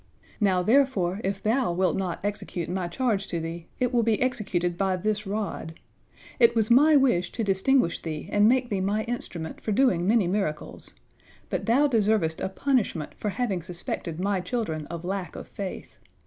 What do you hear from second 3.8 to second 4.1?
will